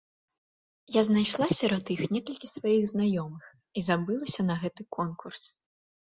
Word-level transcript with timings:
Я 0.93 1.01
знайшла 1.07 1.47
сярод 1.57 1.91
іх 1.95 1.99
некалькі 2.15 2.47
сваіх 2.51 2.83
знаёмых 2.93 3.43
і 3.81 3.83
забылася 3.89 4.41
на 4.47 4.55
гэты 4.63 4.81
конкурс. 4.99 5.43